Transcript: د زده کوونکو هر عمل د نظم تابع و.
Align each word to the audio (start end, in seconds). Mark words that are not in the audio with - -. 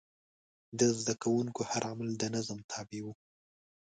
د 0.79 0.81
زده 0.99 1.13
کوونکو 1.23 1.61
هر 1.71 1.81
عمل 1.91 2.09
د 2.17 2.23
نظم 2.35 2.59
تابع 2.71 3.01
و. 3.03 3.07